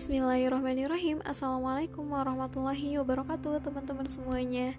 [0.00, 1.20] Bismillahirrahmanirrahim.
[1.28, 4.72] Assalamualaikum warahmatullahi wabarakatuh Teman-teman semuanya.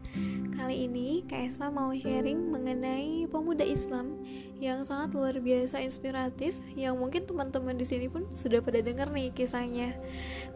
[0.58, 4.18] Kali ini Kaisa mau sharing mengenai pemuda Islam
[4.58, 9.30] Yang sangat luar biasa inspiratif Yang mungkin teman-teman di sini pun sudah pada dengar nih
[9.30, 9.94] kisahnya.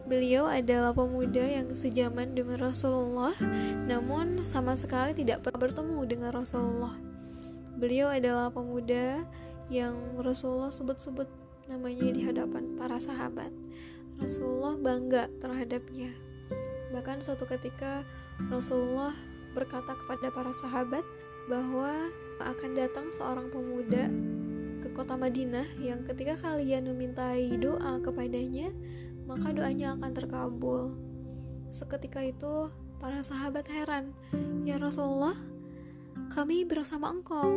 [0.02, 3.38] Beliau adalah pemuda yang sejaman dengan Rasulullah
[3.86, 6.98] Namun sama sekali tidak pernah bertemu dengan Rasulullah.
[7.78, 9.30] Beliau adalah pemuda
[9.70, 11.30] yang Rasulullah sebut-sebut
[11.70, 13.54] namanya di hadapan para sahabat
[14.20, 16.12] Rasulullah bangga terhadapnya.
[16.92, 18.02] Bahkan suatu ketika
[18.48, 19.12] Rasulullah
[19.52, 21.04] berkata kepada para sahabat
[21.48, 21.92] bahwa
[22.40, 24.12] akan datang seorang pemuda
[24.84, 28.68] ke kota Madinah yang ketika kalian memintai doa kepadanya,
[29.24, 30.82] maka doanya akan terkabul.
[31.72, 34.12] Seketika itu para sahabat heran,
[34.68, 35.36] "Ya Rasulullah,
[36.32, 37.48] kami bersama engkau.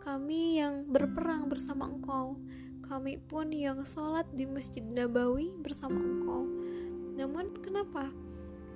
[0.00, 2.40] Kami yang berperang bersama engkau."
[2.88, 6.48] Kami pun yang sholat di Masjid Nabawi bersama engkau.
[7.20, 8.08] Namun kenapa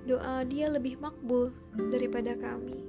[0.05, 1.49] doa dia lebih makbul
[1.89, 2.85] daripada kami?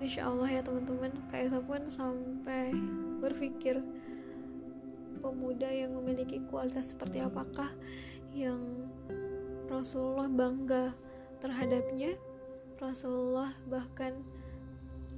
[0.00, 2.72] Masya Allah ya teman-teman, Kaisa pun sampai
[3.20, 3.84] berpikir
[5.20, 7.68] pemuda yang memiliki kualitas seperti apakah
[8.32, 8.60] yang
[9.68, 10.96] Rasulullah bangga
[11.40, 12.16] terhadapnya.
[12.80, 14.20] Rasulullah bahkan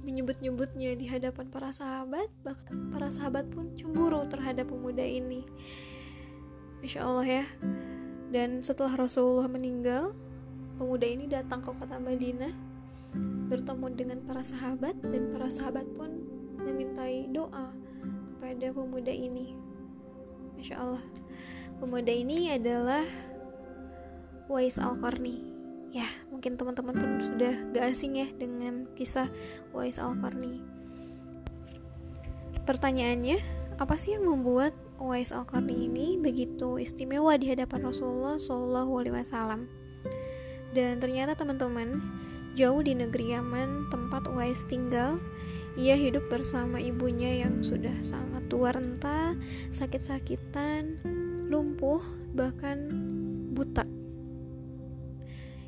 [0.07, 5.43] menyebut-nyebutnya di hadapan para sahabat, bahkan para sahabat pun cemburu terhadap pemuda ini.
[6.79, 7.45] Masya Allah ya.
[8.31, 10.15] Dan setelah Rasulullah meninggal,
[10.79, 12.55] pemuda ini datang ke kota Madinah,
[13.51, 16.23] bertemu dengan para sahabat, dan para sahabat pun
[16.63, 17.75] memintai doa
[18.31, 19.59] kepada pemuda ini.
[20.55, 21.03] Masya Allah,
[21.83, 23.03] pemuda ini adalah
[24.47, 25.56] Wais Al-Qarni
[25.95, 29.27] ya mungkin teman-teman pun sudah gak asing ya dengan kisah
[29.71, 30.61] Wais Al-Qarni
[32.67, 33.39] pertanyaannya
[33.77, 39.61] apa sih yang membuat Wais Al-Qarni ini begitu istimewa di hadapan Rasulullah Shallallahu Alaihi Wasallam
[40.75, 42.01] dan ternyata teman-teman
[42.57, 45.21] jauh di negeri Yaman tempat Wais tinggal
[45.77, 49.37] ia hidup bersama ibunya yang sudah sangat tua renta,
[49.69, 50.97] sakit-sakitan,
[51.53, 52.01] lumpuh,
[52.33, 52.89] bahkan
[53.53, 53.85] buta.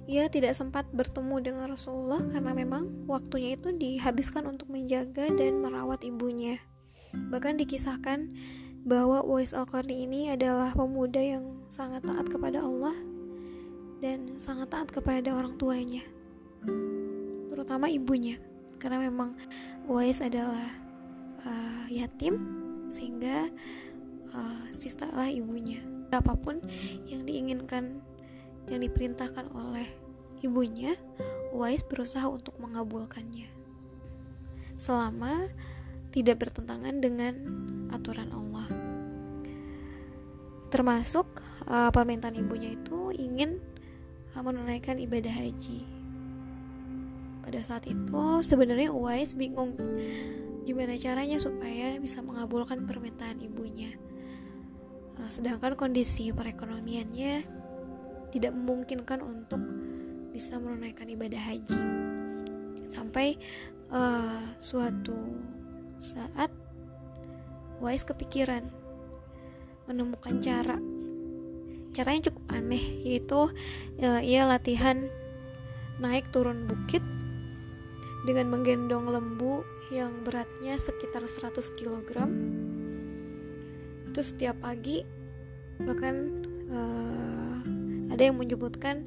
[0.09, 6.01] Ia tidak sempat bertemu dengan Rasulullah karena memang waktunya itu dihabiskan untuk menjaga dan merawat
[6.01, 6.57] ibunya.
[7.13, 8.33] Bahkan dikisahkan
[8.89, 12.97] bahwa Uwais Al-Qarni ini adalah pemuda yang sangat taat kepada Allah
[14.01, 16.01] dan sangat taat kepada orang tuanya,
[17.51, 18.41] terutama ibunya,
[18.81, 19.37] karena memang
[19.85, 20.73] Uwais adalah
[21.45, 22.39] uh, yatim
[22.89, 23.45] sehingga
[24.33, 25.85] uh, sistalah ibunya.
[26.09, 26.63] Apa pun
[27.05, 28.01] yang diinginkan
[28.69, 29.85] yang diperintahkan oleh
[30.45, 30.95] ibunya,
[31.49, 33.49] Uwais berusaha untuk mengabulkannya.
[34.77, 35.49] Selama
[36.13, 37.33] tidak bertentangan dengan
[37.89, 38.67] aturan Allah.
[40.69, 41.25] Termasuk
[41.65, 43.57] uh, permintaan ibunya itu ingin
[44.37, 45.85] uh, menunaikan ibadah haji.
[47.41, 49.73] Pada saat itu sebenarnya Uwais bingung
[50.69, 53.89] gimana caranya supaya bisa mengabulkan permintaan ibunya.
[55.17, 57.58] Uh, sedangkan kondisi perekonomiannya
[58.29, 59.61] tidak memungkinkan untuk
[60.33, 61.81] bisa menunaikan ibadah haji.
[62.85, 63.37] Sampai
[63.93, 65.17] uh, suatu
[65.99, 66.49] saat
[67.79, 68.67] Wais kepikiran
[69.87, 70.75] menemukan cara.
[71.95, 73.49] Caranya cukup aneh yaitu
[74.03, 75.07] uh, ia latihan
[75.99, 77.01] naik turun bukit
[78.27, 82.29] dengan menggendong lembu yang beratnya sekitar 100 kg
[84.09, 85.01] itu setiap pagi
[85.81, 87.57] bahkan uh,
[88.09, 89.05] ada yang menyebutkan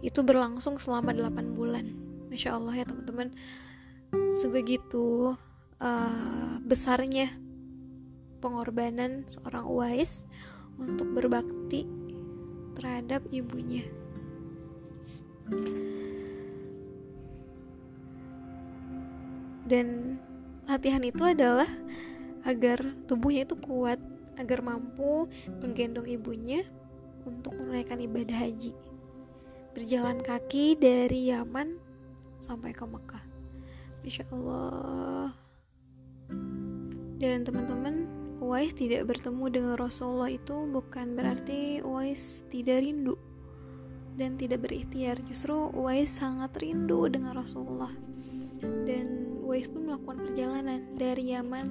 [0.00, 1.92] itu berlangsung selama 8 bulan.
[2.32, 3.36] Masya Allah ya teman-teman.
[4.40, 5.36] Sebegitu
[5.78, 7.30] uh, besarnya
[8.40, 10.24] pengorbanan seorang Uwais
[10.80, 11.84] untuk berbakti
[12.74, 13.84] terhadap ibunya.
[19.68, 20.18] Dan
[20.66, 21.68] latihan itu adalah
[22.42, 24.00] agar tubuhnya itu kuat
[24.40, 25.28] agar mampu
[25.60, 26.64] menggendong ibunya
[27.28, 28.72] untuk menunaikan ibadah haji.
[29.76, 31.76] Berjalan kaki dari Yaman
[32.40, 33.24] sampai ke Mekah.
[34.00, 35.30] Masya Allah.
[37.20, 38.08] Dan teman-teman,
[38.40, 43.20] Uwais tidak bertemu dengan Rasulullah itu bukan berarti Uwais tidak rindu
[44.16, 45.20] dan tidak berikhtiar.
[45.28, 47.92] Justru Uwais sangat rindu dengan Rasulullah.
[48.88, 51.68] Dan Uwais pun melakukan perjalanan dari Yaman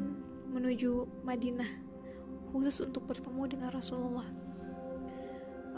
[0.54, 1.89] menuju Madinah
[2.50, 4.28] khusus untuk bertemu dengan Rasulullah.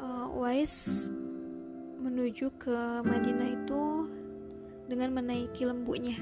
[0.02, 1.08] Uh, Wais
[2.02, 4.10] menuju ke Madinah itu
[4.90, 6.18] dengan menaiki lembunya.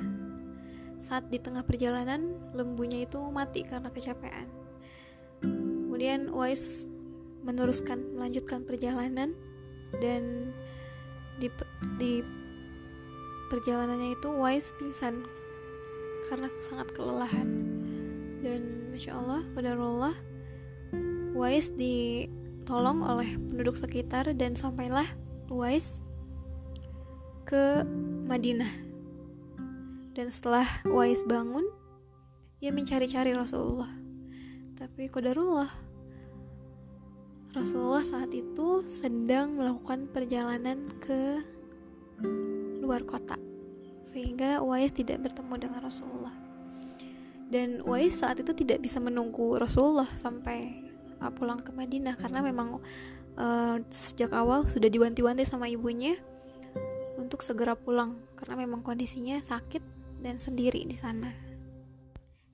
[1.00, 4.52] Saat di tengah perjalanan, lembunya itu mati karena kecapean.
[6.00, 6.88] kemudian Uwais
[7.44, 9.36] meneruskan melanjutkan perjalanan
[10.00, 10.52] dan
[11.44, 11.52] di,
[12.00, 12.24] di
[13.52, 15.28] perjalanannya itu Uwais pingsan
[16.32, 17.48] karena sangat kelelahan
[18.40, 20.16] dan masya Allah Allah
[21.40, 25.08] Uwais ditolong oleh penduduk sekitar dan sampailah
[25.48, 26.04] Uwais
[27.48, 27.88] ke
[28.28, 28.68] Madinah.
[30.12, 31.64] Dan setelah Uwais bangun
[32.60, 33.88] ia mencari-cari Rasulullah.
[34.76, 35.72] Tapi kodarullah
[37.56, 41.40] Rasulullah saat itu sedang melakukan perjalanan ke
[42.84, 43.40] luar kota
[44.12, 46.36] sehingga Uwais tidak bertemu dengan Rasulullah.
[47.48, 50.89] Dan Uwais saat itu tidak bisa menunggu Rasulullah sampai
[51.22, 52.80] uh, pulang ke Madinah karena memang
[53.40, 56.18] uh, sejak awal sudah diwanti-wanti sama ibunya
[57.20, 59.84] untuk segera pulang karena memang kondisinya sakit
[60.24, 61.32] dan sendiri di sana.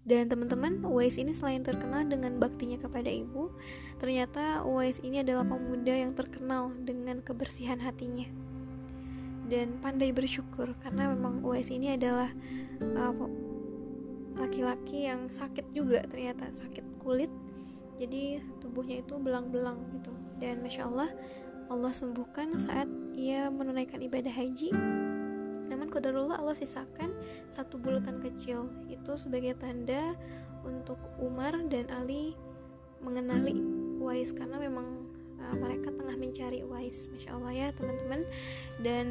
[0.05, 3.49] Dan teman-teman, Uwais ini selain terkenal dengan baktinya kepada ibu,
[3.97, 8.29] ternyata Uwais ini adalah pemuda yang terkenal dengan kebersihan hatinya
[9.45, 12.29] dan pandai bersyukur karena memang Uwais ini adalah
[12.81, 13.13] uh,
[14.35, 17.29] laki-laki uh, yang sakit juga ternyata sakit kulit
[17.95, 20.11] jadi tubuhnya itu belang-belang gitu.
[20.39, 21.09] Dan masya Allah
[21.71, 24.69] Allah sembuhkan saat ia menunaikan ibadah haji.
[25.65, 27.09] Namun kodarullah Allah sisakan
[27.49, 28.69] satu bulatan kecil.
[28.91, 30.13] Itu sebagai tanda
[30.67, 32.37] untuk Umar dan Ali
[33.01, 33.57] mengenali
[34.01, 35.09] Uwais karena memang
[35.41, 38.21] uh, mereka tengah mencari Wise Masya Allah ya teman-teman.
[38.83, 39.07] Dan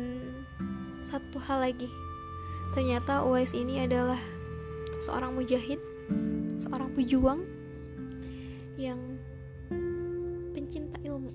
[1.03, 1.91] satu hal lagi.
[2.77, 4.19] Ternyata Uwais ini adalah
[5.03, 5.83] seorang mujahid
[6.55, 7.54] seorang pejuang
[8.77, 8.99] yang
[10.55, 11.31] pencinta ilmu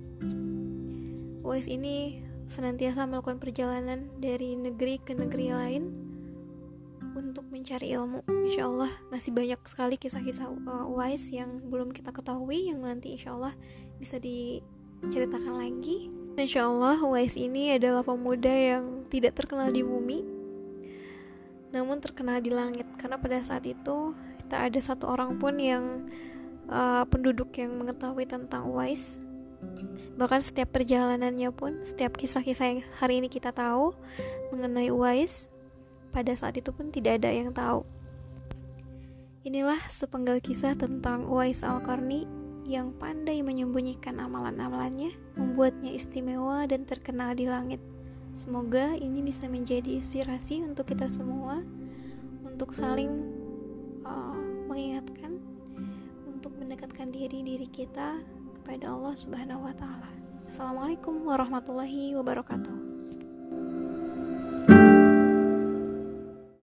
[1.50, 5.84] Uwais ini senantiasa melakukan perjalanan dari negeri ke negeri lain
[7.18, 8.22] untuk mencari ilmu.
[8.46, 13.34] Insya Allah masih banyak sekali kisah-kisah uh, Uwais yang belum kita ketahui yang nanti insya
[13.34, 13.58] Allah
[13.98, 14.62] bisa di
[15.10, 16.14] ceritakan lagi.
[16.38, 20.22] Insya Allah Uwais ini adalah pemuda yang tidak terkenal di bumi,
[21.74, 22.86] namun terkenal di langit.
[23.02, 24.14] Karena pada saat itu
[24.54, 26.06] tak ada satu orang pun yang
[26.70, 29.20] uh, penduduk yang mengetahui tentang Uwais.
[30.16, 33.92] Bahkan setiap perjalanannya pun, setiap kisah-kisah yang hari ini kita tahu
[34.56, 35.52] mengenai Uwais,
[36.16, 37.84] pada saat itu pun tidak ada yang tahu.
[39.44, 42.28] Inilah sepenggal kisah tentang Uwais Al-Qarni
[42.70, 47.82] yang pandai menyembunyikan amalan-amalannya membuatnya istimewa dan terkenal di langit.
[48.38, 51.66] Semoga ini bisa menjadi inspirasi untuk kita semua
[52.46, 53.10] untuk saling
[54.06, 54.38] uh,
[54.70, 55.42] mengingatkan
[56.70, 58.22] mendekatkan diri diri kita
[58.62, 60.06] kepada Allah Subhanahu wa taala.
[60.54, 62.89] Assalamualaikum warahmatullahi wabarakatuh.